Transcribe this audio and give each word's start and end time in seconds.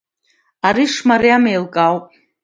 Ари 0.67 0.85
шымариам 0.93 1.43
еилкаауп. 1.51 2.05